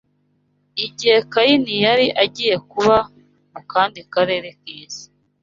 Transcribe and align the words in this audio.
Igihe 0.85 1.17
Kayini 1.31 1.75
yari 1.85 2.07
agiye 2.23 2.55
kuba 2.71 2.97
mu 3.53 3.61
kandi 3.71 3.99
karere 4.13 4.49
k’isi 4.61 5.05